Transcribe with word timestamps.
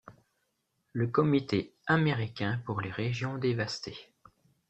Le 0.93 1.05
Comité 1.05 1.75
américain 1.85 2.59
pour 2.65 2.81
les 2.81 2.89
régions 2.89 3.37
dévastées. 3.37 4.15